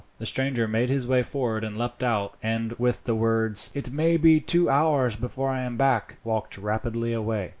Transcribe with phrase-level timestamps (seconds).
[0.17, 4.17] The stranger made his way forward and leapt out, and with the words, "It may
[4.17, 7.49] be two hours before I am back," walked rapidly away.